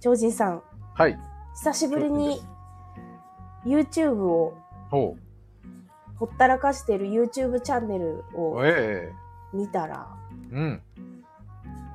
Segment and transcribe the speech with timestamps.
[0.00, 0.62] 超人さん、
[0.94, 1.18] はい。
[1.54, 2.40] 久しぶりに
[3.64, 4.56] YouTube を
[4.90, 5.16] ほ
[6.16, 8.40] ほったらかしてる YouTube チャンネルう。
[8.40, 9.12] をえ
[9.52, 10.08] 見たら、
[10.52, 10.82] えうん。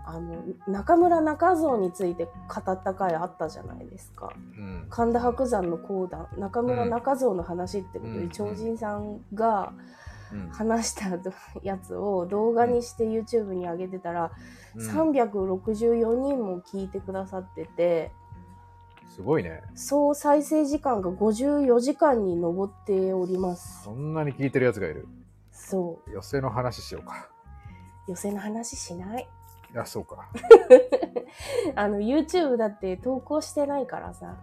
[0.06, 4.34] あの、中村中蔵について語った回あったじゃないですか。
[4.58, 4.88] うん。
[4.90, 10.03] 神田伯山の講談、中村中蔵の話ってことうんで、超人さんがうん
[10.52, 11.10] 話した
[11.64, 14.32] やつを動画にして YouTube に上げてたら、
[14.76, 18.12] うん364人も聞いてくださってて、
[19.16, 19.62] すごいね。
[19.76, 23.84] 総再生時間が54時間に上っております。
[23.84, 25.08] そんなに聞いてるやつがいる。
[25.52, 27.30] そ寄せの話しようか。
[28.08, 28.12] う。
[28.12, 29.28] 寄せの話しない。
[29.72, 30.28] いや、そうか。
[31.76, 34.36] あの、YouTube だって投稿してないからさ。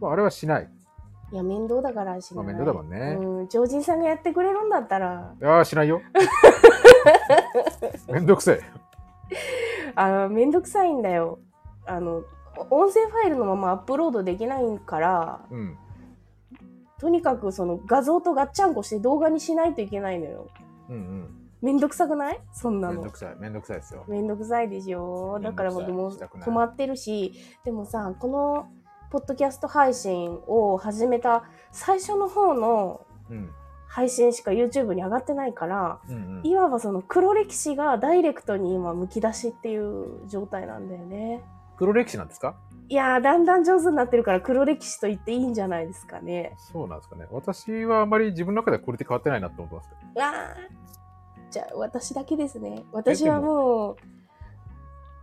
[0.00, 0.68] まあ、あれはしない。
[1.30, 2.44] いや、面倒だからしない。
[2.44, 6.00] まあ面倒だもんねうん、超人さんがやってくれるんだったら、いやー、しないよ。
[8.08, 8.60] めんどくせえ。
[9.94, 11.38] あの、めんどくさいんだよ。
[11.86, 12.22] あの、
[12.70, 15.76] 音声ファイルのままアップロードできないから、うん。
[16.98, 20.48] とにかくその画像とガッチャンコして動画にしないといけないのよ。
[20.88, 21.34] うんうん。
[21.60, 22.40] めんどくさくない？
[22.52, 23.10] そんなのめんど。
[23.10, 23.36] くさい。
[23.38, 24.04] めんどくさいですよ。
[24.08, 28.68] めんどくさいでしょだから僕も止まってるし、でもさ、この
[29.10, 33.50] ポッドキャスト配信を始めた最初の方のうん。
[33.90, 36.46] 配信しか YouTube に上がってないから、うんうん。
[36.46, 41.42] いわばその黒歴史がダイレクトに今むき出しっていう状態なんだよね。
[41.78, 42.54] 黒歴史なんですか？
[42.90, 46.54] いやー、だんだん上手になってるから黒歴史と言っていいんじゃないですかね。
[46.58, 47.26] そうなんですかね。
[47.30, 50.00] 私はあまり自分の中ではこれで変わってないなと思ってますけど。
[50.16, 52.84] うわーじゃあ私だけですね。
[52.92, 53.96] 私はもう、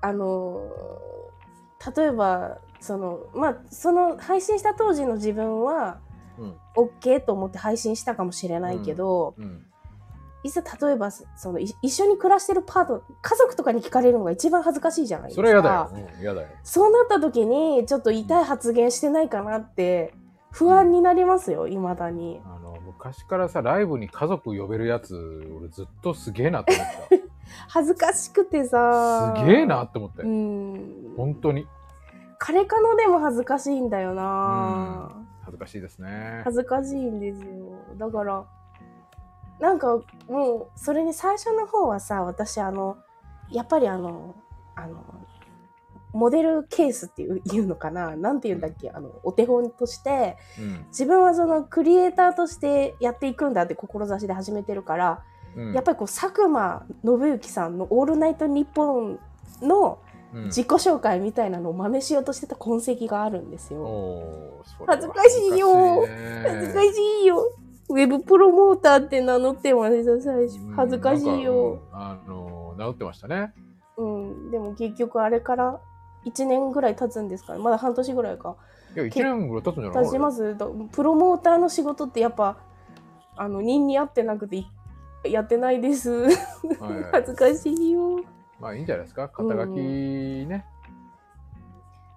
[0.02, 6.00] あのー、例えば、その、まあ、その配信した当時の自分は、
[6.38, 6.54] うん。
[6.76, 9.66] OK と思って配信したかもしれないけど、うん。
[10.44, 15.48] いざ例えば、その、い一緒に暮らしてるパート、家族とかに聞かれるのが一番恥ずかしいじゃないですか。
[15.48, 15.90] それは
[16.22, 16.36] 嫌だよ。
[16.36, 16.48] だよ。
[16.64, 20.14] そうなった時に、ちょっと痛い発言してないかなって、
[20.52, 22.40] 不安になりますよ、未だに。
[22.46, 25.16] あの、昔からさ、ライブに家族呼べるやつ、
[25.58, 27.26] 俺ずっとすげえなって思っ
[27.68, 29.34] 恥ずかしくてさ。
[29.36, 29.42] た。
[29.42, 30.28] すげえなって思ってう。
[30.28, 31.14] ん。
[31.18, 31.68] 本当に。
[32.48, 35.10] 彼かのでも恥ずかしいんだよな、
[35.42, 36.42] 恥ずかしいですね。
[36.44, 37.48] 恥ずかしいんですよ。
[37.98, 38.46] だから、
[39.60, 42.98] なんかもう、それに最初の方はさ、私あの、
[43.50, 44.36] やっぱりあの、
[44.76, 45.04] あの、
[46.14, 48.16] モデルケースっていう言うのかな？
[48.16, 48.92] なんて言うんだっけ？
[48.92, 50.86] あの、お手本として、うん。
[50.90, 55.24] 自分はそのクリエイターとしてやっていくんだって志で始めてるから、
[55.56, 55.74] うん。
[55.74, 59.20] やっぱりこう佐久間信之さんの「オールナイトニッポン」
[59.64, 60.05] のうん
[60.44, 64.64] 自己紹介みたいなのを真似しようとしてた痕跡があるんですよ。
[64.86, 66.06] 恥ずかしいよ
[66.44, 66.88] 恥ずかし
[67.24, 67.54] いよ。
[67.88, 70.60] ウェブプロモーターって名乗ってました、最初。
[70.76, 71.82] 恥ずかしいよ。
[71.94, 73.54] あの、治ってましたね。
[73.98, 74.52] うん。
[74.52, 75.80] でも結局あれから
[76.26, 78.56] 1年ぐらい経つんですから、まだ半年ぐらいか。
[78.96, 80.58] いや、1年ぐらい経つんじゃない経ちます。
[80.58, 82.58] だプロモーターの仕事ってやっぱ、
[83.38, 84.66] あの、人に合ってなくてい
[85.24, 86.28] やってないです。
[87.12, 88.22] 恥ずかしいよ。
[88.60, 89.30] まあいいんじゃないですか？
[89.30, 90.66] 肩書きね。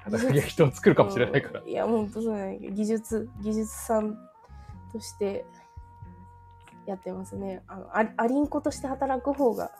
[0.04, 1.68] 肩書きが人を作るかもしれないからうん。
[1.68, 2.58] いや、ほんとそうね。
[2.60, 4.16] 技術、技術さん
[4.92, 5.44] として
[6.86, 7.62] やってますね。
[7.66, 9.70] あの、あアリンコとして働く方が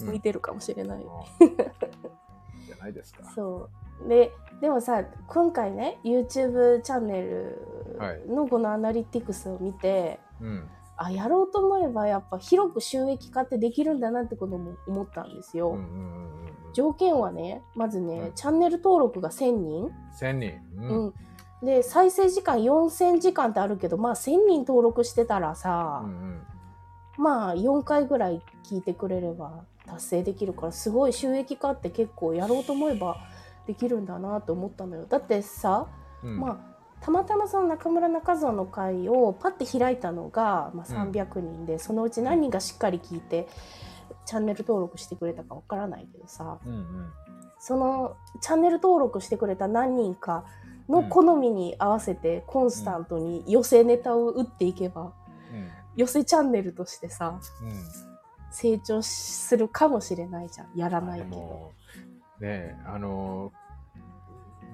[0.00, 1.02] 向いてるかもしれない。
[1.02, 1.08] うん
[2.66, 3.24] じゃないですか。
[3.34, 3.70] そ
[4.04, 4.08] う。
[4.08, 4.30] で、
[4.60, 10.68] でもさ、今回ね、YouTube チャンネルはいのこのアナリティクスを見て、うん。
[10.98, 15.78] あ、やろうと思えばやっぱ広く収益化ってできるんだなってことも思ったんですよ。
[16.74, 19.90] 条件はね、まずね、うんチャンネル登録が1000人。
[20.20, 20.52] 1000人。
[20.76, 20.80] う。
[20.80, 21.14] うんん。
[21.62, 26.40] で、再生時間4000時間ってあるけど、まあ1000人登録してたらさ、うんうん
[27.16, 33.16] まあ4回ぐらい聞いてくれれば達成できるから、すごい収益化って結構やろうと思えば
[33.66, 35.04] できるんだなと思ったのよ。
[35.08, 35.88] だってさ、
[36.22, 41.10] うんまあたまたまその中村中蔵の会をパッて開いたのが、まあ、うん。
[41.10, 43.48] 300人で、そのうち何人がしっかり聞いて
[44.26, 47.12] チャンネル登録してくれたかわからないけどさうんうん。
[47.60, 50.44] そのチャンネル登録してくれた何人か
[50.88, 55.12] の好みに合わせてコンスタントに寄せネタを打っていけば
[55.96, 57.68] 寄せチャンネルとしてさうん。
[57.68, 57.74] うん。
[58.50, 60.68] 成長するかもしれないじゃん。
[60.74, 61.36] やらないでけど。
[61.36, 61.72] も
[62.40, 63.52] ねえあの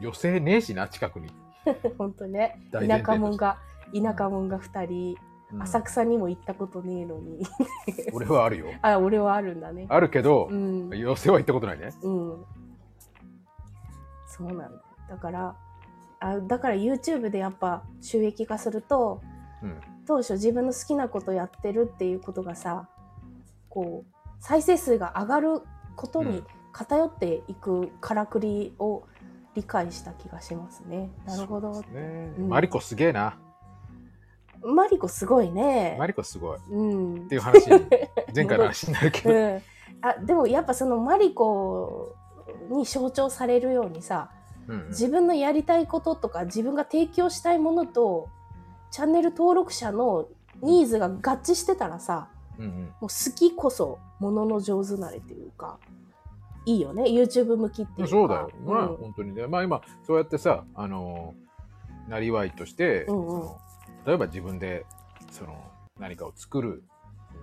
[0.01, 1.31] 寄せねえしな近くに、
[1.99, 2.61] 本当ね。
[2.73, 3.59] 田舎者が
[3.93, 5.17] 田舎者が2人、
[5.53, 5.63] うん。
[5.63, 7.43] 浅草にも行ったことねえのに。
[8.13, 8.67] 俺はあるよ。
[8.83, 9.87] あ俺はあるんだね。
[9.89, 10.91] あるけどう、ん。
[10.91, 11.91] 寄せは行ったことないね。
[12.03, 12.45] うん。
[14.27, 14.65] そうなんだ。
[14.65, 14.71] よ
[15.09, 15.57] だから
[16.21, 19.21] あだから YouTube でやっぱ収益化すると
[19.63, 19.81] うん。
[20.07, 22.89] 当初自分の好きなことやってるっていうことがさ
[23.71, 25.63] こう再生数が上がる
[25.97, 26.47] ことにうん。
[26.75, 29.05] 偏っていくからくりを
[29.55, 31.11] 理解した気がしますね。
[31.27, 33.39] なるほどねうんマリコすげえな。
[34.63, 36.07] マリコすごいねマ。
[36.07, 36.57] リコすごい。
[36.57, 37.35] っうんて。
[37.35, 37.87] いう話に、
[38.35, 39.35] 前回の話になるけど。
[39.35, 39.63] うん、
[40.01, 42.15] あでもやっぱそのマリコ
[42.71, 44.31] に象徴されるようにさ
[44.69, 48.29] うんうん自分のやりたいこととか自分が提供したいものと
[48.91, 50.29] チャンネル登録者の
[50.63, 51.13] ニーズが合
[51.43, 52.29] 致してたらさ
[52.59, 55.79] うんうんもう好きこそものの上手なれっていうか
[56.67, 57.05] いいよね。
[57.05, 58.07] YouTube 向きっていうか。
[58.09, 58.67] そうだよ、うん。
[58.67, 59.47] まあ本当にね。
[59.47, 61.35] まあ今そうやってさあの
[62.09, 63.49] なりわいとして、うんうん。
[64.07, 64.87] 例えば自分で
[65.31, 65.57] その
[65.99, 66.83] 何かを作る、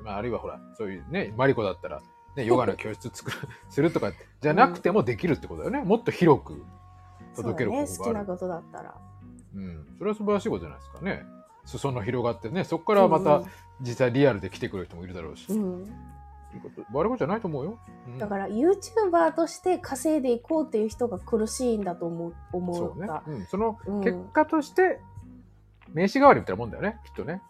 [0.03, 2.01] まあ、あるいはほらそういうねマリコだったら、
[2.35, 3.37] ね、ヨガの教室作る
[3.69, 6.63] するとかじゃなくてもできるってことだよね、もっと広く
[7.35, 7.97] 届けるそうだね。
[7.97, 8.95] 好きなことだったら。
[9.53, 11.25] うん、それは素晴らしいことじゃないですかね。
[11.65, 13.43] 裾野広がってねそこからまた
[13.81, 15.85] 実際リアルで来てくれる人もいるだろうし、うん
[16.51, 16.57] うん。
[16.57, 18.17] いいこと悪いことじゃないと思うよ、うん。
[18.17, 23.07] だから YouTuber として稼いでいこうっていう人が苦しいんだと思う思そうね。
[23.27, 24.01] うん、そのうん。
[24.01, 24.99] 結果として
[25.93, 27.41] 名刺代わりみたいなもんだよねきっとね。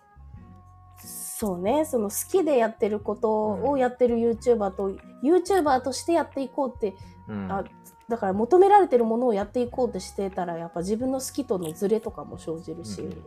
[0.98, 1.86] そうね。
[1.86, 4.92] その好きでやってることをやってる YouTuber と、
[5.24, 6.94] YouTuber としてやっていこうって
[7.28, 7.52] うん。
[7.52, 7.64] あ
[8.10, 13.24] だから求められてるものをやっていこうってしてたらやっぱ自分の好きとのズレとかも生じるし、うん。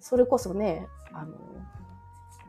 [0.00, 1.36] それこそねあの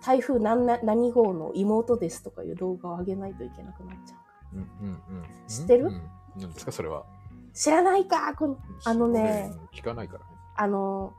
[0.03, 4.15] 台風何な何号の妹ですとかいう動画を上げないといけなくなっちゃ
[4.53, 4.91] ううんうんう
[5.21, 5.25] ん。
[5.47, 5.85] 知ってる？
[5.85, 6.01] うん。
[6.37, 7.03] 何ですかそれは？
[7.53, 9.65] 知らないかこのあのねうん。
[9.77, 10.25] 聞かないからね。
[10.55, 11.13] あの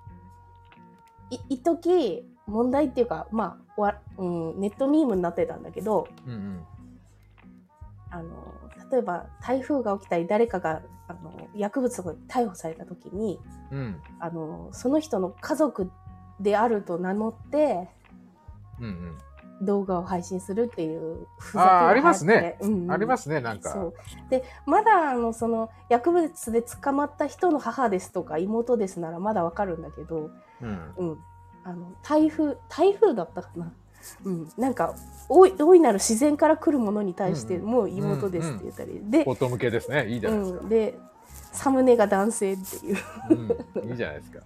[1.30, 6.66] い一時問題っていうかまあわ、うん、ネットミームになってたんだけどうんうん。
[8.10, 8.30] あの
[8.90, 13.40] 例えば台風が起きたり誰かがあの薬物が逮捕された時に
[13.70, 14.00] うん。
[14.20, 15.90] あのその人の家族
[16.38, 17.88] であると名乗って
[18.80, 19.18] うんうん。
[19.60, 22.90] 動画を配信するっていうふあーありますね、うんうん。
[22.90, 23.92] ありますねなんか。
[24.28, 30.30] でまだあのその薬物で捕まった人の母ですとか妹ですならまだわかるんだけど、
[30.60, 30.94] うん。
[30.96, 31.18] うん、
[31.62, 33.72] あの台風台風だったかな、
[34.24, 34.96] うん、なんか
[35.28, 37.66] 大い大いなる自然から来るものに対してうん。
[37.66, 40.08] もう妹ですって言ったり、で,、フォト向けですね。
[40.08, 40.58] いいじゃないですか。
[40.60, 40.98] うん、で
[41.52, 42.96] サムネが男性っていう。
[43.30, 43.90] うん。
[43.90, 44.40] いいじゃないですか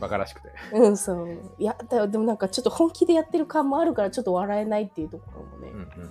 [0.00, 0.48] バカらしくて。
[0.72, 1.28] うんそう。
[1.58, 6.10] いやだでもなんかちょっと本気でやってる感もあるからちょっと笑えないっていうところもね、うんうんうんうん。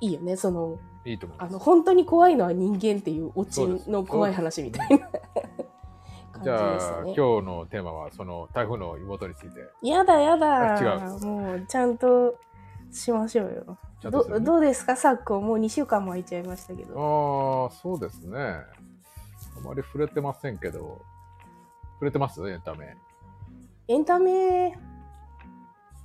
[0.00, 4.98] いいよねそのいいと思あの本当に怖いのは人間っていうオチの怖い話みたいな
[6.32, 7.02] 感じじゃあ。
[7.04, 7.16] 今日
[7.46, 9.60] のテーマはその台風の妹について。
[9.82, 12.34] やだやあだ違もうちゃんと
[12.90, 13.64] しましょうよ。
[13.64, 14.40] ね。
[14.40, 14.96] どうですか？
[14.96, 17.68] 昨今もう2週間も空いちゃいましたけど。
[17.68, 18.38] ああそうですね。
[18.38, 18.64] あ
[19.62, 21.02] まり触れてませんけど
[22.00, 22.50] 触れてます？
[22.50, 22.96] エンタメ。
[23.88, 24.74] エンタメ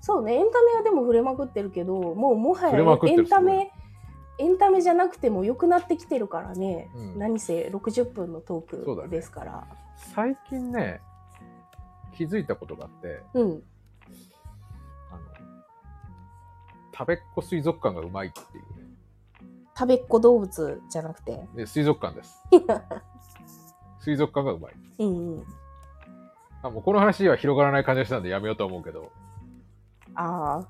[0.02, 2.78] そうねエンタメはでも触れまくってるけどもうもはや
[3.08, 3.72] エンタメ
[4.38, 7.18] エンタメじゃなくても良くなってきてるからね、うん。
[7.18, 9.68] 何せ60分のトークですから。
[10.14, 11.00] 最近ね
[12.14, 13.64] 気づいたことがあってうん。
[15.12, 15.20] あの
[16.94, 18.64] 食べっ子水族館がうまいっていう。
[18.78, 18.86] ね
[19.78, 21.48] 食べっ子動物じゃなくて。
[21.56, 22.44] で水族館です。
[24.02, 24.74] 水族館がうまい。
[25.00, 25.46] うんうん
[26.66, 29.12] あもうこの話は広がらない感じがしたんでやめようと思うけど。
[30.16, 30.68] ああ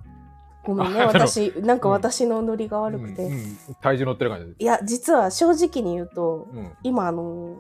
[0.66, 3.58] ごめんね私なんか私のノリが悪くて、うんうん。
[3.82, 4.46] 体重乗ってる感じ。
[4.48, 6.72] でいや実は正直に言うとうん。
[6.84, 7.58] 今あの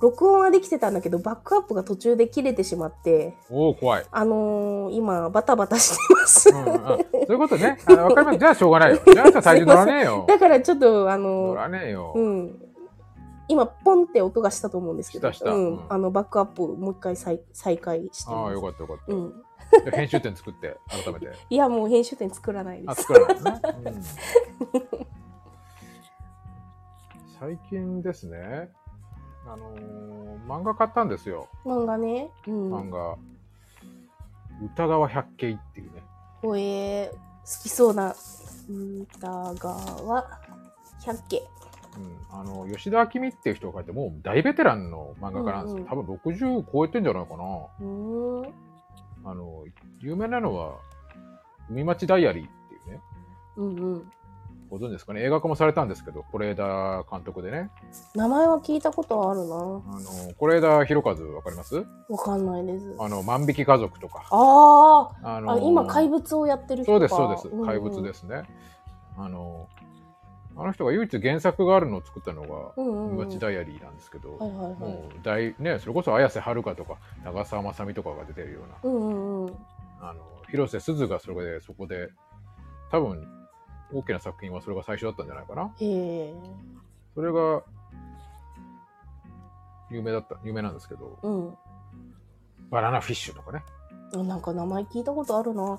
[0.00, 7.78] 録音はできてたんだけどバックアップが途中で切れてしまっておお怖い、あのー今バタバタしてます、うんうん、あそういうことね。
[7.86, 8.38] あわかります。
[8.38, 9.00] じゃあしょうがないよ。
[9.06, 10.24] じゃあ体重乗らねえよ。
[10.28, 12.63] だからちょっとあ乗のらねえよ、うん
[13.48, 15.32] 今ポンって音がしたと思うんですけど。
[15.32, 15.54] したした。
[15.54, 15.76] うん。
[15.76, 15.86] うん。
[15.88, 19.44] あのバックアップをもう一回再再開してああよかったよかった、うん、
[19.92, 21.32] 編集点作って改めて。
[21.50, 22.90] いやもう編集点作らないです。
[22.90, 24.02] あ作らないのね、うん。
[27.38, 28.70] 最近ですね。
[29.46, 31.48] あのー漫画買ったんですよ。
[31.64, 32.30] 漫画ね。
[32.46, 32.74] うん。
[32.74, 33.16] 漫画、
[34.62, 36.02] 歌川百景っていうね。
[36.42, 37.18] ほえー、好
[37.62, 38.14] きそうな
[38.68, 40.24] 歌川
[41.04, 41.42] 百景
[41.96, 45.88] うん、あの吉田明美っていう人が書いてもう大ベテランの漫画家なんですよ、うんうん。
[45.88, 47.44] 多分60超えてんじゃないかな。
[47.44, 48.48] うー。
[48.48, 48.54] ん
[49.26, 49.64] あの
[50.00, 50.76] 有名なのは
[51.70, 53.00] 「海町ダイアリー」っていうね。
[53.56, 54.12] うんうん。
[54.70, 55.22] ご存知ですかね。
[55.22, 57.70] 映画化もされたんですけど是枝監督でね。
[58.14, 59.54] 名前は聞いたことあるな。
[59.54, 60.00] あの
[60.36, 61.76] 是枝裕和わかります？
[62.08, 62.96] わかんないです。
[62.98, 64.24] あの万引き家族とか。
[64.30, 65.36] あー。
[65.36, 67.66] あのあ今怪物をやってる人そうかですそうです、んん。
[67.66, 68.42] 怪物ですね。
[69.16, 69.68] あの
[70.56, 73.16] あの人が唯一原作があるのを作ったのが「うんうんうん。
[73.18, 74.74] 海町ダイアリー」なんですけど、はいはいはい。
[74.78, 78.76] もう大ねそれこそ綾瀬はるかとか長澤まさみとかが出てるような。
[78.82, 79.54] うんうんうん。
[80.00, 82.10] あの広瀬すずがそれでそこで
[82.90, 83.26] 多分
[83.92, 85.72] 大きな作品はそれが最初だったんじゃないかな。
[87.14, 87.62] それが
[89.90, 91.54] 有名だった、有名なんですけど、うん。
[92.70, 93.62] バナナフィッシュとかね。
[94.12, 95.78] あなんか名前聞いたことあるな。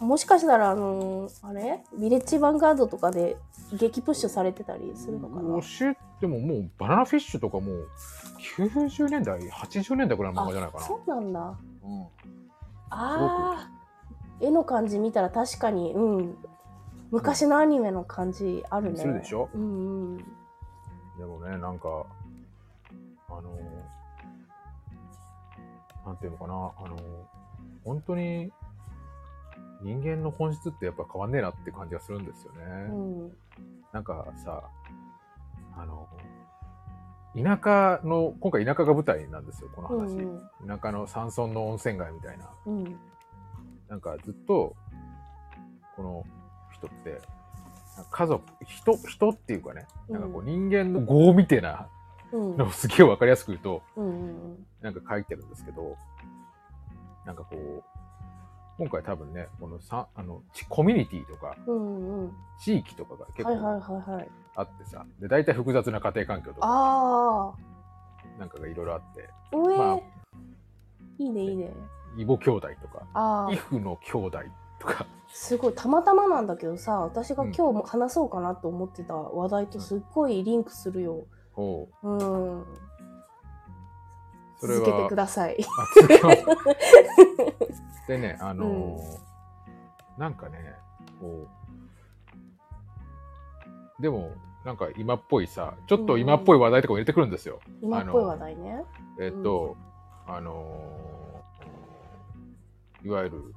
[0.00, 1.82] もしかしたら、あのーあれ？
[1.98, 3.36] ビレッジヴァンガードとかで
[3.74, 5.60] 激プッシュされてたりするのかな？
[5.60, 7.88] 教えてももうバナナフィッシュとかもう
[8.56, 10.84] 90年代、80年代ぐらいの漫画じゃないかな。
[10.86, 11.40] そうなんだ。
[11.84, 12.02] うん
[12.92, 13.70] ああ。
[14.40, 16.36] 絵の感じ見たら確かに、うん。
[17.10, 18.98] 昔のアニメの感じあるね。
[18.98, 19.50] するでしょ？
[19.54, 20.16] うんうん。
[20.16, 20.24] で
[21.26, 22.06] もね、なんか、
[23.28, 23.42] あの、
[26.06, 26.96] なんていうのかな、あの、
[27.84, 28.50] 本当に
[29.82, 32.62] 人間の本質ってやっぱ変わんねえなって感じがするんですよね。
[32.90, 33.32] うん。
[33.92, 34.62] なんかさ、
[35.76, 36.08] あの、
[37.36, 40.16] 田舎の、今回田舎が舞台なんですよ、この話。
[40.16, 42.50] うん田舎の山村の温泉街みたいな。
[42.66, 42.78] うん。
[42.78, 43.00] うん。
[43.88, 44.74] なんかずっと、
[45.96, 46.24] この
[46.72, 47.20] 人って、
[48.10, 51.88] 家族、人、人っていうかね、なんかこう人間の業みたいな
[52.32, 52.56] うん。
[52.56, 54.10] のをすげえわかりやすく言うと、うんう
[54.54, 55.96] んなんか書いてるんですけど、
[57.26, 57.84] なんかこう、
[58.80, 61.74] 今回多分ね、このさ、あの、ちコミュニティとか、うん。
[61.74, 62.32] うんうん。
[62.58, 63.50] 地域とかが結構。
[64.56, 67.52] あってさ、で、大体複雑な家庭環境とか、あ
[68.38, 70.00] なんかがいろいろあって、まあ
[71.18, 71.70] いいねいいね。
[72.16, 73.58] 異母兄弟とか、異。
[73.58, 74.38] 父の兄弟
[74.78, 81.26] とか、すごいたまたまなんだけどさ私が今日も話そうかなと思ってた話題とすっごいリンクするよ。
[81.52, 82.16] こう、う
[82.60, 82.64] ん。
[84.60, 85.56] それは続けてください。
[88.06, 89.30] でね、あのー
[90.18, 90.74] なんかね、
[91.18, 91.48] こ
[93.98, 94.32] う、でも、
[94.66, 97.60] なんか今っぽいさ、ちょっと今っぽい話題とかも入れてくるんですよ。
[97.80, 98.84] 今っぽい話題ね。
[99.18, 99.76] えっと、
[100.26, 103.54] あのーいわゆる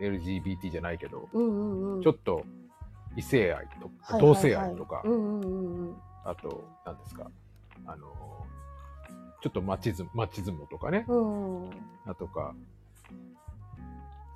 [0.00, 2.02] LGBT じゃないけど、うんうんうん。
[2.02, 2.44] ちょっと
[3.16, 5.96] 異性愛とか、はいはいはい同性愛とか、うんうんうんうん。
[6.24, 7.28] あと、何ですか、
[7.86, 8.10] あのー
[9.40, 11.70] ちょっとマチズム、マチズムとかね、うんうん
[12.06, 12.54] あとか、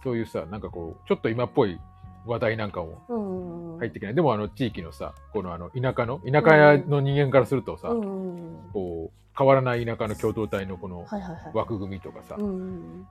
[0.03, 1.81] そういうさ、なんかこう、ちょっと今っぽい
[2.27, 3.79] 話題なんかもうんうん。
[3.79, 4.15] 入ってきない。
[4.15, 8.71] でもあの地域のさ、このあの田舎の、田舎の人間からするとさ、うんうんうん。
[8.73, 11.07] こう、変わらない田舎の共同体のこの。
[11.53, 13.07] 枠組みとかさ、うんうん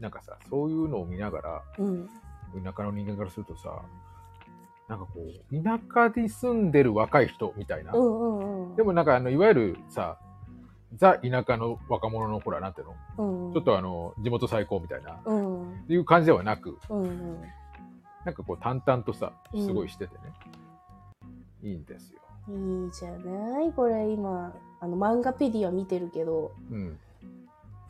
[0.00, 2.06] なんかさ、そういうのを見ながら、うん。
[2.62, 3.80] 田舎の人間からするとさ、
[4.88, 5.80] なんかこう、田
[6.12, 7.92] 舎に住んでる若い人みたいな。
[7.92, 8.76] うんうんうん。
[8.76, 10.18] でもなんかあの、いわゆるさ、
[10.94, 13.46] ザ田舎の若者のほら、なんていうの、うん。
[13.48, 15.72] うん、ちょっとあの、地元最高みたいな、うん。
[15.72, 17.02] っていう感じではなく、うん。
[17.02, 17.42] うん。
[18.24, 20.20] なんかこう淡々とさ、うんすごいしててね、
[21.62, 22.20] いいんですよ。
[22.48, 23.72] いいじゃない？
[23.72, 26.98] これ今あの漫画ペディア見てるけどうん。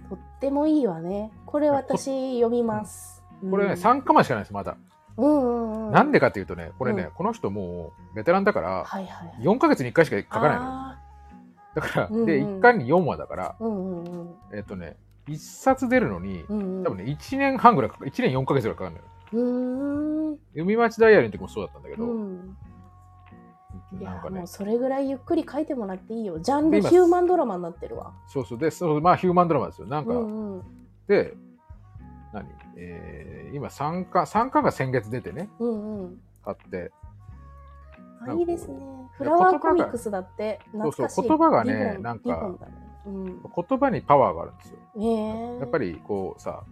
[0.09, 1.33] とってもいいわね。
[1.47, 3.23] これ私読みます。
[3.50, 4.76] これね、うん3巻までしかないです、まだ。
[5.17, 5.93] うんうんうん。
[5.93, 7.11] なんでかっていうとね、これね、うん。
[7.12, 9.43] この人もうベテランだから、はいはいはい。
[9.43, 10.97] 4ヶ月に1回しか書かないのよ。
[11.76, 12.26] あだから、うんうん。
[12.26, 14.35] で、1巻に4話だから、ーうんうんうん。
[14.52, 14.97] えっ、とね、
[15.28, 16.85] 1冊出るのに、うんうん。
[16.85, 19.04] 多分ね、1年半ぐらいかかる、1年4ヶ月ぐらいかかるのよ。
[19.33, 20.35] うー。
[20.35, 22.56] ん海町ダイアリーの時もそうだったんだけど、うん。
[24.00, 24.37] いなんかね。
[24.37, 26.38] やもう、それぐらいゆっくり書いてもらっていいよ。
[26.40, 28.12] ジャンルヒューマンドラマになってるわ。
[28.28, 29.87] そうそう、で、そうまあ、ヒューマンドラマですよ。
[29.87, 30.62] なんか、うんうん。
[31.06, 31.35] で、
[32.33, 32.49] 何？
[32.76, 36.21] えー、今3巻、3巻が先月出てね、うんうん。
[36.45, 36.92] あって、
[38.26, 38.76] あいいですね
[39.17, 42.87] フラワーコミックスだって懐かしいそうそう言葉がねなんかね。
[43.07, 43.25] うん。
[43.43, 44.79] 言葉にパワーがあるんですよ。
[44.97, 45.59] ねえ。
[45.61, 46.65] やっぱりこうさ、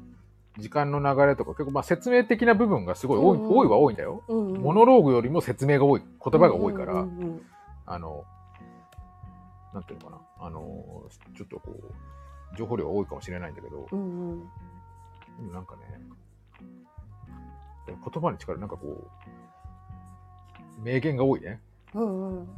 [0.59, 3.57] 時間の流れとか結構まあ説明的な部分がすごい多い,、うんうん。
[3.57, 4.23] 多いは多いんだよ。
[4.29, 4.61] うんうん。
[4.61, 7.43] モノローグよりも説明が多い、言葉が多いから、うんうんうん。
[7.87, 8.25] あの、
[9.73, 10.61] なんていうのかな、あの、
[11.37, 14.41] ちょっとこう、情報量が多いかもしれないんだけど、うんうん。
[14.41, 14.47] で
[15.47, 15.83] もなんかね、
[17.87, 18.87] 言葉に力、なんかこ
[20.79, 21.61] う、名言が多いね。
[21.95, 22.49] うんうん。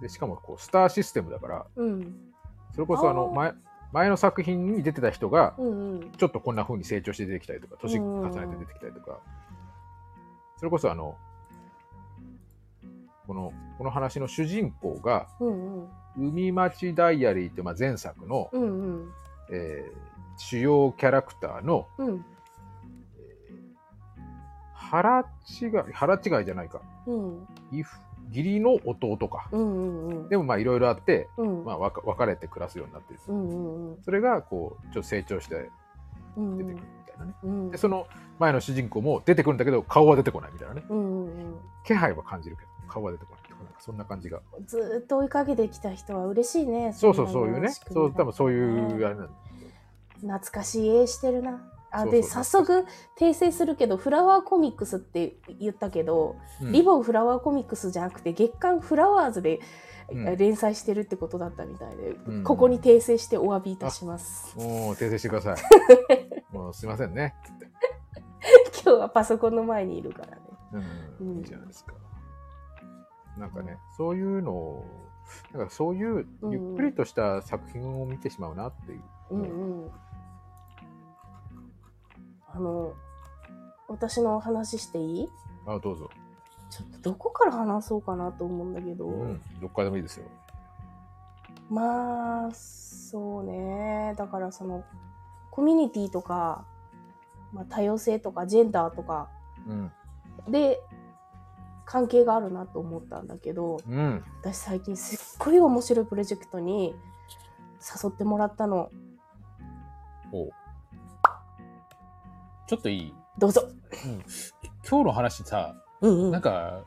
[0.00, 2.14] で、しかもこう、スターシステムだから、うん。
[2.72, 3.54] それこそあの、前、
[3.92, 6.10] 前の作品に出てた人が、うんうん。
[6.12, 9.20] ちょっとこんな風に成長して出てきたりとか、年重ねて出てきたりとか、
[10.56, 11.16] それこそあの、
[13.26, 15.88] この、この話の主人公が、うんうん。
[16.16, 18.66] 海町ダイアリーってまあ前作の、うんう
[19.06, 19.12] ん。
[19.50, 22.24] えー主要キャラクターのうん
[25.02, 25.20] 腹
[25.60, 26.80] 違い、腹違いじゃないか。
[27.06, 27.46] うん
[28.30, 29.48] 義理の弟か。
[29.52, 33.20] うんうんうんでもまあいろいろあって、うんまあわか別れて暮らすようになってる。
[33.28, 35.70] うんうんうんそれがこう、ちょっと成長して
[36.36, 37.34] うん出てくるみたいなね。
[37.42, 38.06] うんで、その
[38.38, 40.84] 前の主人公も出てくるんだけど、顔は出てこないみたいなね。
[40.88, 44.40] うんうんうん気配は感じるけど、顔は出てこないとか、なんかそんな感じが。
[44.66, 47.68] ずーっと追いかけてきた人は嬉しいねそうそう、そういうね。
[47.70, 49.30] そう、多分そういう、あうれなん
[50.22, 51.60] 懐かしい絵してるな
[51.94, 52.86] あ、で、早速
[53.16, 59.60] 訂正するけど、フラワーコミックスって言ったけど、うんリボンフラワーコミックスじゃなくて、月刊フラワーズで、
[60.10, 64.56] うん連載してるってことだったみたいで、うんここに訂正してお詫びいたします。
[64.58, 65.56] もう訂正してください。
[66.54, 67.34] もうすいませんね。
[68.84, 70.42] 今日はパソコンの前にいるからね。
[71.20, 71.94] うん、うんいいじゃないですか。
[73.38, 74.84] なんかね、そういうのを、
[75.52, 79.00] なんかそういうゆっくりとした作品を見てしまうなっていう。
[79.30, 79.90] うんうん。
[82.54, 82.94] あの、
[83.88, 85.28] 私の話していい？
[85.66, 86.08] あ、どうぞ。
[86.70, 90.26] ちょっとどこから話そうかなと思うんだけど、うん、どっからでもいいですよ。
[91.68, 94.14] まあ、そうね。
[94.16, 94.84] だからその、
[95.50, 96.64] コミュニティとか、
[97.52, 99.28] まあ、多様性とかジェンダーとか
[99.68, 99.92] うん。
[100.50, 100.80] で
[101.86, 104.24] 関係があるなと思ったんだけど、うん。
[104.42, 106.94] 私最近すっごい面白いプロジェクトに
[108.02, 108.90] 誘ってもらったの。
[112.66, 113.14] ちょっといい？
[113.38, 113.68] どうぞ。
[114.88, 116.30] 今日の話さ、うんうん。
[116.30, 116.82] なんか、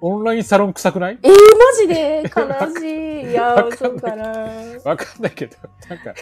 [0.00, 1.18] オンラインサロン臭くない？
[1.22, 1.38] えー、マ
[1.80, 2.22] ジで？
[2.34, 3.30] 悲しい。
[3.30, 4.24] いや、そうかな。
[4.84, 5.56] わかんないけど、
[5.88, 6.14] なんか、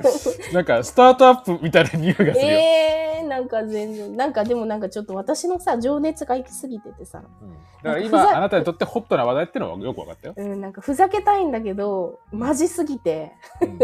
[0.52, 2.34] なんか、スタートアップみたいな匂いがするよ。
[2.40, 10.34] えー、なんか全然、なんかでもなんかちょっと私のさ、情熱が行き過ぎててさ、うんだから今、あなたにとってホットな話題ってのはよくわかったよ。
[10.36, 13.32] うん、なんかふざけたいんだけど、マジすぎて。
[13.62, 13.74] うんう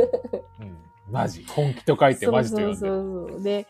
[0.71, 0.79] ん
[1.13, 1.45] マジ。
[1.47, 3.27] 本気と書いてマジと読んでそうる。
[3.29, 3.43] そうそう。
[3.43, 3.67] で、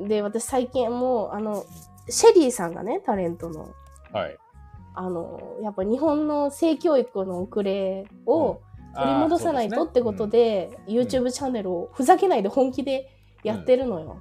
[0.00, 1.64] で、私最近もう、あの、
[2.08, 3.68] シェリーさんがね、タレントの、
[4.12, 4.38] はい。
[4.94, 8.62] あの、やっぱ日本の性教育の遅れを
[8.94, 13.10] 取り戻さないとってことで、YouTube チャンネルをふざけないで本気で
[13.44, 14.20] やってるのよ。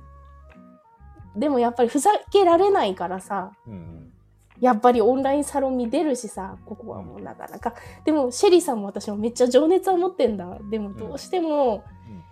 [1.36, 3.95] でもやっぱりふざけられないからさ、うんうん
[4.66, 7.76] やっぱりオンラインサロンに出るしさ、ここはもうなかなか。
[8.04, 10.58] でも、シェリーさんも私もめっちゃ情熱を持ってんだ。
[10.72, 12.24] でも、どうしても、うん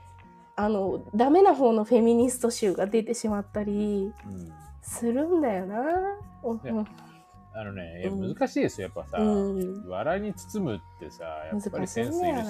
[0.55, 5.77] あの、ダメな方のフェミニスト集が出てしまったりうんするんだよな。
[6.41, 6.85] おね
[7.55, 9.21] あのね、うん難しいですよ、やっぱさ。
[9.21, 9.87] うん。
[9.87, 12.47] 笑いに包むってさ、やっぱりセンスいるし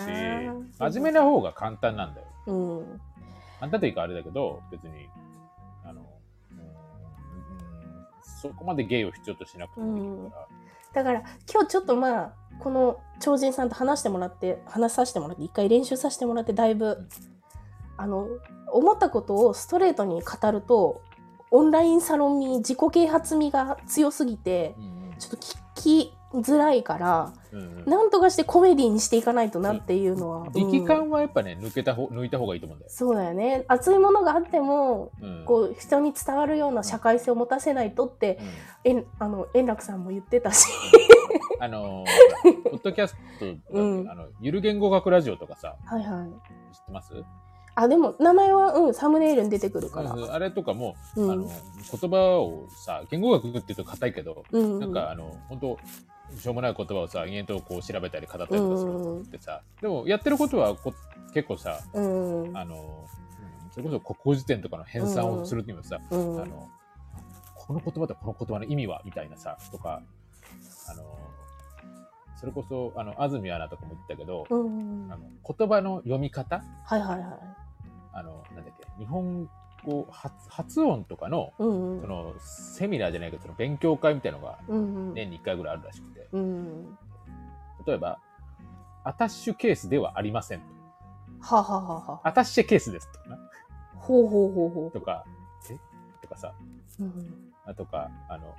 [0.80, 2.28] 真面目な方が簡単なんだよ。
[2.48, 3.02] うん。
[3.60, 5.10] 簡単というかあれだけど、別に、
[8.50, 10.48] そこまで芸を必要としなくてもできるから。
[10.94, 11.20] だから、
[11.52, 17.08] 今日ちょっとまあ、この超人さんと話してもらって、話させてもらって、一回練習させてもらって、だいぶ、
[17.98, 18.28] あの、
[18.72, 21.02] 思ったことをストレートに語ると、
[21.52, 24.76] オンラインサロン味、自己啓発味が強すぎて、
[25.20, 30.48] ちょっと聞きづらいから、うんうんなんとかしてコメディにしていかないとなっていうのは。
[30.54, 32.92] 力うん感はやっぱね、抜けた方、抜いた方がいいと思うんだよ。
[32.92, 33.66] そうだよね。
[33.68, 38.40] 熱いものがあっても、うんこう、人に伝わるような社会性を持たせないとって、
[38.86, 40.68] うんえんあの、円楽さんも言ってたし。
[41.60, 42.04] あの、
[42.72, 46.30] ポッドキャスト、うんあの、ゆる言語学ラジオとかさ、はいはい。
[46.74, 47.14] 知ってます？
[47.76, 50.16] あ、でも、名前は、うん、サムネイルに出てくるから。
[50.32, 55.78] あれとかも、うんあの、言葉をさ、言語学って言うと硬いけど、うん、なんかあの、本当
[56.38, 60.94] しょうもない言葉をさ、延々とこう調べたり語ったりとかするってさ、でもやってることはこ
[61.34, 63.24] 結構さ、うん、あの、うん
[63.74, 66.70] それこそ国語辞典とかの編纂をするにもさ、うん、あの、
[67.56, 70.04] この言葉とこの言葉の意味はみたいなさ、とか、
[70.88, 71.18] あの、
[72.36, 75.24] それこそ、あの、安住アナとかも言ってたけど、うん、あの
[75.58, 76.64] 言葉の読み方？
[76.86, 77.28] はいはいはい。
[78.14, 79.50] あの、なんだっけ、日本
[79.86, 86.98] 語発発音とかの、うん、その、セミナーじゃないけど、その勉強会みたいなのがうん、年に1回ぐらいあるらしくて、うん、
[87.86, 88.20] 例えば、
[89.04, 90.66] アタッシュケースではありませんと。
[91.42, 92.22] はははは。
[92.24, 93.38] アタッシェケースですとかな。
[93.96, 95.26] ほうほうほうほとか、
[95.70, 95.78] え？
[96.22, 96.54] とかさ、
[97.00, 97.04] う。
[97.04, 98.56] うん、あとか、あの、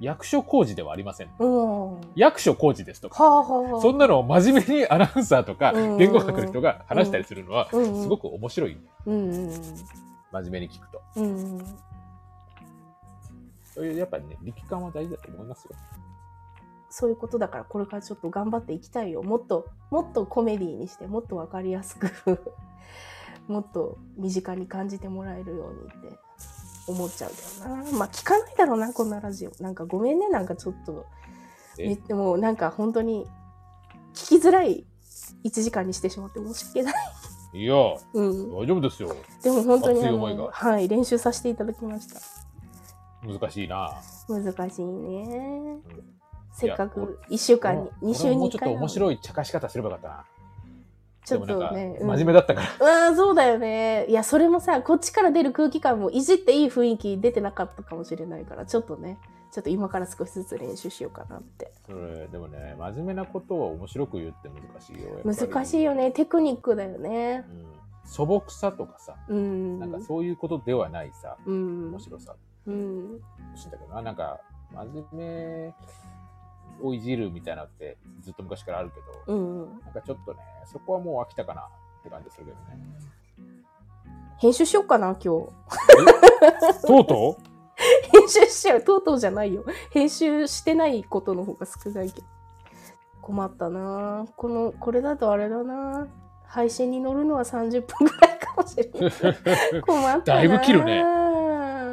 [0.00, 1.30] 役所工事ではありません。
[1.38, 3.22] うん、は役所工事ですとか。
[3.22, 3.80] あはあはあ。
[3.80, 8.76] そんなのを真面目にアナウンサーとかうん言語学の人が話したりするのは、うん、すごく面白い。
[9.06, 9.50] うん、うん、
[10.32, 11.02] 真面目に聞くと。
[11.16, 11.64] うん、
[13.64, 15.76] そういう、やっぱりね、力感は大事だと思いますよ。
[16.90, 19.22] そういうことだから、これからちょっと頑張っていきたいよ。
[19.22, 22.10] もっと、もっとコメディにして、もっとわかりやすく、
[23.48, 26.18] もっと身近に感じてもらえるようにって
[26.86, 27.98] 思っちゃうんだよな。
[27.98, 29.52] まあ、聞かないだろうな、こんなラジオ。
[29.62, 31.06] なんかごめんね、なんかちょっと。
[31.78, 31.88] え？
[31.88, 33.26] めでもなんか本当に
[34.12, 34.86] 聞きづらい
[35.44, 36.94] 1時間にしてしまって申し訳ない。
[37.52, 37.74] いや、
[38.14, 38.54] うん。
[38.54, 39.14] 大丈夫ですよ。
[39.42, 40.00] でも本当に
[40.50, 42.20] はい、練習させていただきました。
[43.26, 43.92] 難しいな。
[44.28, 45.80] 難しいね。
[45.86, 46.12] うん
[46.52, 50.24] せっかく1週間に、2週に1俺ももうちょっと面白い茶化し方すればよかったな。
[51.24, 51.98] ちょっとね。
[52.00, 53.08] 真面目だったから。
[53.08, 54.06] うあ、そうだよね。
[54.08, 59.18] いや、それもさ、こっちから出る空気感もいじっていい雰囲気出てなかったかもしれないから、ちょっとね、
[59.52, 61.72] ちょっと今から少しずつ練習しようかなって。
[61.86, 65.20] それでもね、真面目なことを面白く言うって難しいよ。
[65.24, 66.10] 難しいよね。
[66.10, 67.44] テクニックだよね。
[67.48, 69.78] うん素朴さとかさ、うん。
[69.78, 72.00] なんかそういうことではないさ、うん面。
[72.00, 72.34] 白さ
[72.66, 73.12] うん。
[73.12, 74.02] 欲しいんだけどな。
[74.02, 74.40] なんか、
[74.72, 75.74] 真面目
[76.82, 79.80] をいじるみたいなのってずっと昔からあるけど、うん。
[79.80, 82.82] なんかちょっとね、そこはもう飽きたかなって感じするけどね。
[84.38, 85.22] 編集しよっかな、今日。
[86.86, 87.38] とうと
[88.12, 88.82] 編集しちゃう。
[88.82, 89.64] とうとうじゃないよ。
[89.90, 92.26] 編集してないことの方が少ないけど。
[93.20, 96.08] 困ったなこの、これだとあれだな
[96.44, 99.78] 配信に乗るのは30分ぐらいかもしれない。
[99.78, 101.22] う 困ったなだいぶ切るね。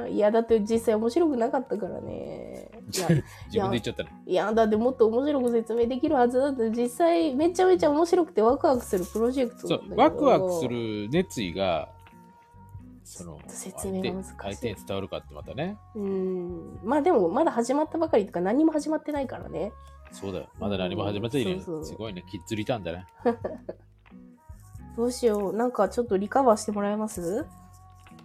[0.10, 2.70] いや、だって実際面白くなかったからね。
[2.90, 3.24] 自分で
[3.54, 4.10] 言っちゃったね。
[4.26, 11.90] いやだってもっと面白く説明できるはずだって実際めちゃめちゃ面白くてワクワクするプロジェクトだけ、どワクワクする熱意が、
[13.24, 15.78] その、説明が難しい相手に伝わるかってまたね。
[15.96, 19.72] うんまあでもまだ始まったばかりとか何も始まってないからね
[20.12, 20.48] そうだよ。
[20.60, 21.62] まだ何も始まっていない。
[21.62, 22.24] そうそうすごいね。
[22.30, 23.06] キッズリターンだね。
[24.98, 27.46] どうしようなんかちょっとリカバーしてもらえます？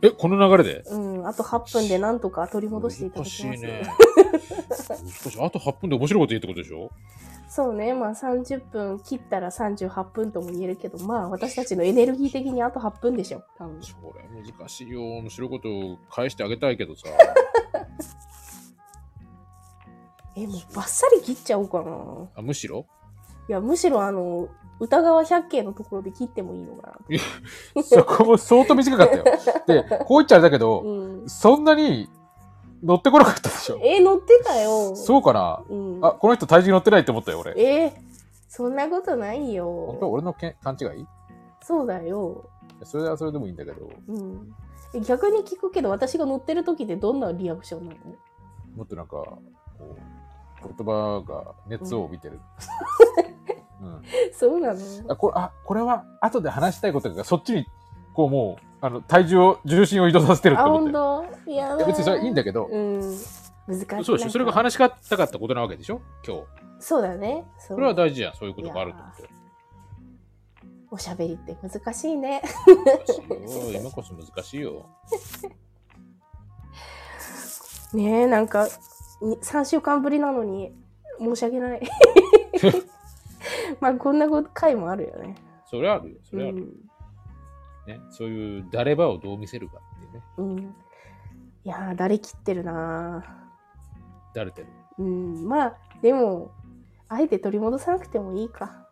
[0.03, 0.83] え、この流れで？
[0.91, 3.59] うんあと8分でなんとか取り戻していただ難きます？
[3.59, 3.83] しいね。
[4.69, 5.41] 難しい。
[5.41, 6.91] あと8分で面白いこと言うってことでしょ？
[7.49, 15.03] そうねまあ30分切ったら38分とも言えるけどまあ私たちのエネルギー的にあと8分でしょ多分それ難しいよ。
[15.19, 17.05] 面白いことを返してあげたいけどさ。
[20.37, 21.93] えもうバッサリ切っちゃおうかな
[22.37, 22.87] あむしろ？
[23.49, 24.49] いやむしろあの
[24.81, 26.99] 歌川百景のところで切ってもいいのか
[27.77, 29.25] なそこも相当短かったよ。
[29.89, 32.09] で、こう言っちゃあれだけど、うんそんなに
[32.85, 33.81] 乗ってこなかったでしょ。
[33.83, 34.95] え乗ってたよ。
[34.95, 35.63] そうかな？
[35.69, 37.55] うん、あ、この人体重乗ってないって思ったよ、俺。
[37.57, 37.93] えー
[38.49, 41.05] そんなことない本よ当俺のけ勘違い？
[41.61, 42.49] そうだよ、
[42.85, 44.55] それはそれでもいいんだけど、うん、
[44.95, 47.99] え逆に聞くけど私が乗ってる時ってどんなリアクションなの？
[48.77, 49.41] もっとなんか、こ
[49.81, 52.39] う、言葉が熱を帯びてる。
[53.83, 54.03] うん。
[54.33, 54.81] そうなの？
[55.09, 57.67] あ、これ、あ、これは後で話したいことが、そっちに、
[58.15, 60.93] こうもう、あの、体重を、重心を移動させてるってあ思って。
[60.93, 61.51] 本当？
[61.51, 66.03] いや別にそれはいいんだけど、うん難しいそうでしょそれが話したかったことなわけでしょ？
[66.27, 66.43] 今日。
[66.81, 68.35] そうだねそそれは大事じゃん。
[68.35, 69.23] そういうことがあると思って。
[70.91, 72.43] おしゃべりって難しいね。
[73.75, 74.85] 今こそ難しいよ。
[77.95, 78.69] ねえなんか
[79.23, 80.75] に3週間ぶりなのに
[81.19, 81.81] 申し訳ない
[83.81, 85.37] まあこんなこと回もあるよね
[85.71, 86.19] それあるよ。
[86.29, 86.57] それある。
[86.59, 86.84] うん
[87.87, 88.01] ね。
[88.11, 90.23] そういう誰ばをどう見せるかっていうね。
[90.39, 90.59] うん、
[91.65, 93.23] いやー誰切ってるな
[94.35, 94.69] だれてる。
[94.99, 96.53] ーうんまあでも
[97.09, 98.87] あえて取り戻さなくてもいいか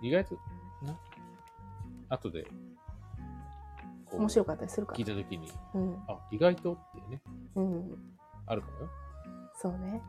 [0.00, 0.36] 意外と、
[0.82, 0.98] な。
[2.08, 2.44] 後で、
[4.10, 7.22] 面白かったりするか聞いたときに、うんあ、意外とっていうね、
[7.54, 7.98] うん
[8.46, 8.88] あるかもよ。
[9.54, 10.02] そうね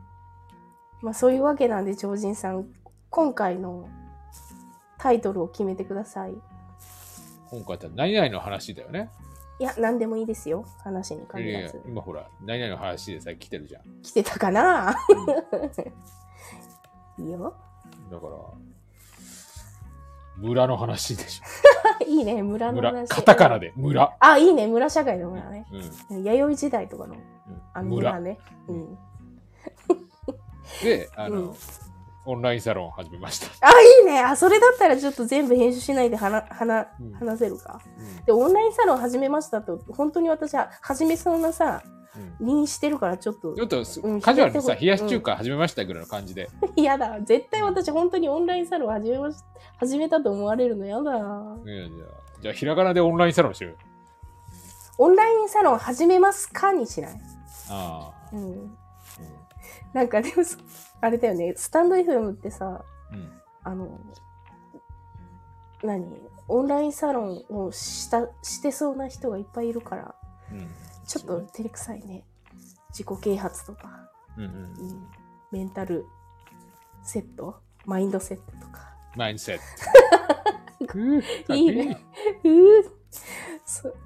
[1.00, 2.66] まあそういうわけなんで超人さん
[3.10, 3.88] 今回の
[4.98, 6.34] タイトルを決めてください
[7.54, 9.10] 今回って何々の話だよね。
[9.60, 10.66] いや何でもいいですよ。
[10.82, 13.82] 話にいやいや限らず今ほら、何々の話でさ、来てるじゃん。
[14.02, 14.96] 来てたかな？
[17.16, 17.54] いいよ。
[18.10, 18.32] だから、
[20.36, 21.40] 村の話でし
[22.08, 23.08] いいね村の話。
[23.08, 24.16] カタカナで、村。
[24.18, 25.64] あいいね村社会の村ね。
[26.10, 26.24] うん。
[26.24, 27.20] 弥生時代とかのうん。
[27.72, 28.20] あの村村。
[28.20, 28.98] ねうん。
[30.82, 31.54] で、あの、うん
[32.26, 33.46] オンラインサロン始めました。
[33.66, 34.20] あ、いいね。
[34.20, 37.80] あ、それだったらちょっと全部編集しないで話、話うん、話せるか。
[37.98, 42.04] うんで、オンラインサロン始めましたと、本当に私は始めそうなさ、うん
[42.40, 46.48] 認してるからちょっとちょっとす、うんカジュアルにさ、うん冷やし中華始めましたぐらいの感じで。
[46.76, 47.18] 嫌だ。
[47.20, 49.38] 絶対私本当にオンラインサロン始めまし、
[49.78, 51.10] 始めたと思われるの嫌だ。
[51.12, 53.76] いやじゃあ、じゃあ、ひらがなでオンラインサロンしてる。
[54.96, 57.20] オンラインサロン始めますかにしない
[57.68, 58.28] ああ。
[58.32, 58.76] うん。
[59.92, 60.56] なんかでもそ、
[61.04, 63.18] あれだよね、スタンド FM ってさ、うん。
[63.18, 63.30] うん
[63.66, 63.98] あの、
[65.82, 66.06] 何？
[66.48, 70.14] オンラインサロンをした、してそうな人がいっぱいいるから、
[70.52, 70.68] うん。
[71.06, 72.24] ちょっと照れくさいね。
[72.90, 74.50] 自己啓発とか、うんうん。
[74.50, 75.06] うん、
[75.50, 76.04] メンタル
[77.02, 78.94] セット、マインドセットとか。
[79.16, 79.58] マインドセッ
[81.46, 81.54] ト。
[81.54, 81.98] いいね。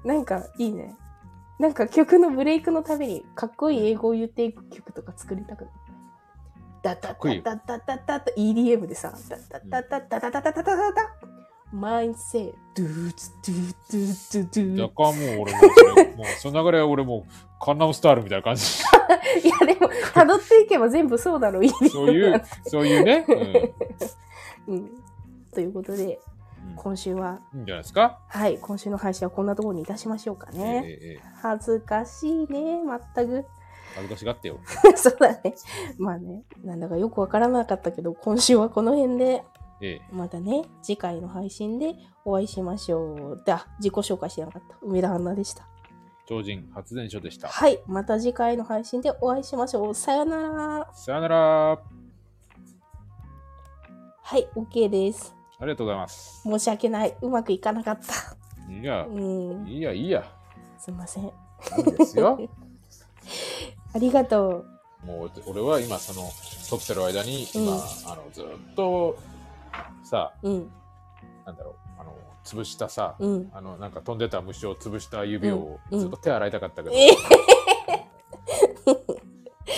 [0.03, 0.95] うなんかいいね。
[1.59, 5.73] なんか曲のブレイクのためにかっこいい英語を言っていく曲とか作りたくない。
[6.81, 11.15] ダダこいいダダダダダ EDM でさ、ダダダダダダダダダダダダ
[11.71, 18.63] マインセット、ドゥーツドゥードゥードゥードゥ若干もう俺もそれ、もうその流れは俺もうカンナムスタールみたいな感じ。
[19.43, 23.25] いやでも、辿っていけば全部そうだろう、EDM そういう、そういうね。
[24.67, 24.89] うん。
[25.53, 26.19] ということで、
[26.75, 30.83] 今週は、いいんじゃないですかはい、今週の配信はこんなところにいたしましょうかね。
[30.85, 33.45] ええ恥ずかしいね、まったく。
[33.95, 34.59] 恥ずかしがってよ。
[34.95, 35.55] そうだね。
[35.97, 39.43] まあね、なんだかよくわからなかったけど、今週はこの辺で、
[39.81, 40.01] ええ。
[40.11, 43.43] またね、次回の配信でお会いしましょう。
[43.45, 44.77] だ、自己紹介してなかった。
[44.81, 45.67] 梅田アンナでした。
[46.25, 47.47] 超人発電所でした。
[47.47, 49.95] はい、また次回の配信でお会いしましょう。
[49.95, 50.89] さよなら。
[50.93, 51.71] さよなら。
[51.71, 51.79] あ
[54.21, 55.39] はい、OK です。
[55.61, 56.41] りがとうございます。
[56.43, 57.15] 申し訳ない。
[57.21, 58.71] うまくいかなかった。
[58.71, 60.23] いやう、ん、いいや、いいや。
[60.77, 61.31] すいません。
[61.97, 62.39] ですよ。
[63.93, 64.65] ありがと
[65.03, 65.05] う。
[65.05, 66.29] もう俺は今その
[66.69, 67.79] 撮ってる間に今、うん。
[68.05, 69.17] あのずっと
[70.03, 70.71] さうん、
[71.45, 73.49] なんだろうあの潰したさ、うん。
[73.53, 75.99] あのなんか飛んでた虫を潰した指をうん。
[75.99, 77.09] ずっと手洗いたかったけど、え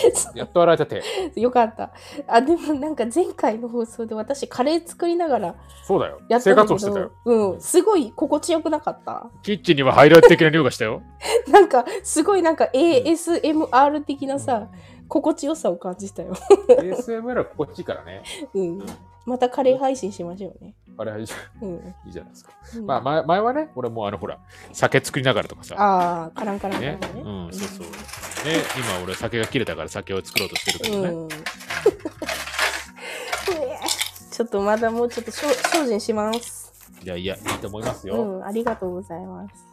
[0.36, 1.04] やっと洗えた手
[1.36, 1.92] よかった。
[2.28, 9.30] あ、でもなんか前回の放送で私カレー作りながらそうだよやった生活をしてたようん、すごい心地よくなかった。
[9.44, 11.02] キッチンにはハイライト的な量がしたよ
[11.52, 14.68] なんかすごいなんか ASMR 的なさ、
[15.08, 16.34] 心地よさを感じたよ。
[16.70, 18.86] ASMR は心地いいからねうん。
[19.26, 20.74] またカレー配信しましょうね。
[20.98, 21.76] あれいいじゃうん。
[21.76, 21.80] んい
[22.10, 24.40] いじゃないですか、うんまあ前前はね俺もうあのほら
[24.74, 27.22] 酒作りながらとかさああ、カランカランカラねンね。
[27.22, 27.92] うんそうそうね
[28.78, 31.30] 今俺酒が切れたから酒を作ろうとしてるけどね、うん。
[34.32, 35.48] ちょっとまだもうちょっと精
[35.88, 36.72] 進します。
[37.04, 39.72] いやいやいいと思いますよ、うん、ありがとうございます。